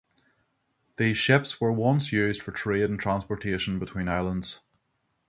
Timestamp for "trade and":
2.51-2.99